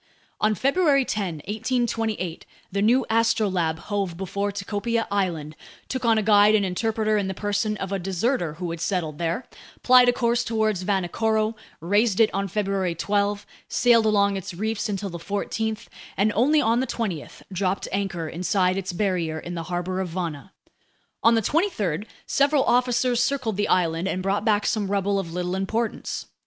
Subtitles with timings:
[0.39, 5.55] On February 10, 1828, the new Astrolabe hove before Tikopia Island,
[5.89, 9.19] took on a guide and interpreter in the person of a deserter who had settled
[9.19, 9.45] there,
[9.83, 15.11] plied a course toward Vanikoro, raised it on February 12, sailed along its reefs until
[15.11, 15.85] the 14th,
[16.17, 20.51] and only on the 20th dropped anchor inside its barrier in the harbor of Vana.
[21.21, 25.53] On the 23rd, several officers circled the island and brought back some rubble of little
[25.53, 26.25] importance.